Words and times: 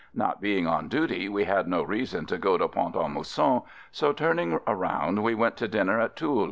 Not 0.15 0.41
being 0.41 0.65
on 0.65 0.87
duty 0.89 1.29
we 1.29 1.43
had 1.43 1.67
no 1.67 1.83
reason 1.83 2.25
to 2.25 2.39
go 2.39 2.57
to 2.57 2.67
Pont 2.67 2.95
a 2.95 3.07
Mousson, 3.07 3.61
so 3.91 4.11
turn 4.11 4.39
ing 4.39 4.59
around 4.65 5.21
we 5.21 5.35
went 5.35 5.57
to 5.57 5.67
dinner 5.67 6.01
at 6.01 6.15
Toul. 6.15 6.39